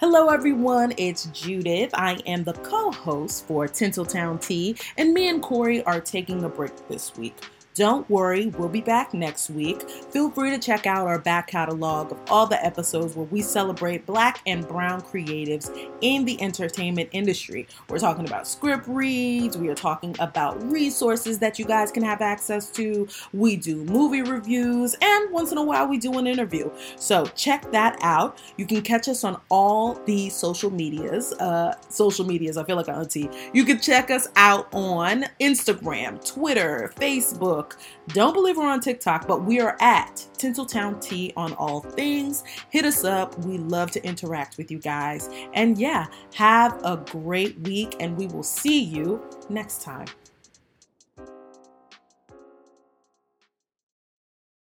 Hello, 0.00 0.28
everyone. 0.28 0.92
It's 0.98 1.24
Judith. 1.32 1.88
I 1.94 2.20
am 2.26 2.44
the 2.44 2.52
co 2.52 2.92
host 2.92 3.46
for 3.46 3.66
Tinseltown 3.66 4.38
Tea, 4.46 4.76
and 4.98 5.14
me 5.14 5.30
and 5.30 5.40
Corey 5.40 5.82
are 5.84 6.02
taking 6.02 6.44
a 6.44 6.50
break 6.50 6.86
this 6.88 7.16
week. 7.16 7.34
Don't 7.76 8.08
worry, 8.08 8.46
we'll 8.46 8.70
be 8.70 8.80
back 8.80 9.12
next 9.12 9.50
week. 9.50 9.86
Feel 9.90 10.30
free 10.30 10.48
to 10.48 10.58
check 10.58 10.86
out 10.86 11.06
our 11.06 11.18
back 11.18 11.48
catalog 11.48 12.10
of 12.10 12.18
all 12.28 12.46
the 12.46 12.64
episodes 12.64 13.14
where 13.14 13.26
we 13.26 13.42
celebrate 13.42 14.06
black 14.06 14.40
and 14.46 14.66
brown 14.66 15.02
creatives 15.02 15.70
in 16.00 16.24
the 16.24 16.40
entertainment 16.40 17.10
industry. 17.12 17.68
We're 17.90 17.98
talking 17.98 18.26
about 18.26 18.48
script 18.48 18.88
reads, 18.88 19.58
we 19.58 19.68
are 19.68 19.74
talking 19.74 20.16
about 20.20 20.62
resources 20.72 21.38
that 21.40 21.58
you 21.58 21.66
guys 21.66 21.92
can 21.92 22.02
have 22.02 22.22
access 22.22 22.70
to, 22.70 23.06
we 23.34 23.56
do 23.56 23.84
movie 23.84 24.22
reviews, 24.22 24.96
and 25.02 25.30
once 25.30 25.52
in 25.52 25.58
a 25.58 25.62
while 25.62 25.86
we 25.86 25.98
do 25.98 26.18
an 26.18 26.26
interview. 26.26 26.70
So 26.96 27.26
check 27.26 27.70
that 27.72 27.98
out. 28.00 28.40
You 28.56 28.64
can 28.64 28.80
catch 28.80 29.06
us 29.06 29.22
on 29.22 29.38
all 29.50 30.00
the 30.06 30.30
social 30.30 30.70
medias. 30.70 31.34
Uh, 31.34 31.74
social 31.90 32.24
medias, 32.24 32.56
I 32.56 32.64
feel 32.64 32.76
like 32.76 32.88
an 32.88 32.94
auntie. 32.94 33.28
You 33.52 33.64
can 33.64 33.80
check 33.80 34.10
us 34.10 34.28
out 34.34 34.66
on 34.72 35.26
Instagram, 35.42 36.26
Twitter, 36.26 36.94
Facebook. 36.96 37.65
Don't 38.08 38.34
believe 38.34 38.56
we're 38.56 38.68
on 38.68 38.80
TikTok, 38.80 39.26
but 39.26 39.44
we 39.44 39.60
are 39.60 39.76
at 39.80 40.24
Tinseltown 40.38 41.00
Tea 41.00 41.32
on 41.36 41.52
all 41.54 41.80
things. 41.80 42.44
Hit 42.70 42.84
us 42.84 43.04
up. 43.04 43.38
We 43.40 43.58
love 43.58 43.90
to 43.92 44.04
interact 44.04 44.56
with 44.58 44.70
you 44.70 44.78
guys. 44.78 45.28
And 45.54 45.78
yeah, 45.78 46.06
have 46.34 46.80
a 46.84 46.96
great 46.96 47.58
week, 47.60 47.96
and 48.00 48.16
we 48.16 48.26
will 48.26 48.42
see 48.42 48.80
you 48.80 49.22
next 49.48 49.82
time. 49.82 50.06